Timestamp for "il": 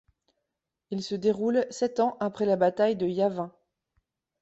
0.89-1.03